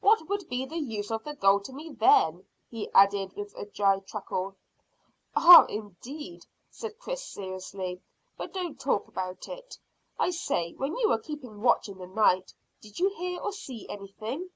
[0.00, 3.66] What would be the use of the gold to me then?" he added, with a
[3.66, 4.56] dry chuckle.
[5.36, 8.00] "Ah, what indeed?" said Chris seriously.
[8.38, 9.76] "But don't talk about it.
[10.18, 13.86] I say, when you were keeping watch in the night, did you hear or see
[13.90, 14.48] anything?"